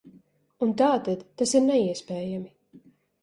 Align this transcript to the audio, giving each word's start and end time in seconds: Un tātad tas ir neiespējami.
Un 0.67 0.71
tātad 0.79 1.21
tas 1.41 1.53
ir 1.59 1.63
neiespējami. 1.67 2.85